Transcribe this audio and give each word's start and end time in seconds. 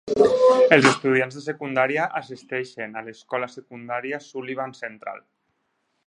Els 0.75 0.85
estudiants 0.91 1.35
de 1.39 1.41
secundària 1.47 2.07
assisteixen 2.21 2.97
a 3.01 3.03
l'escola 3.09 3.51
secundària 3.57 4.21
Sullivan 4.29 4.73
Central. 4.79 5.21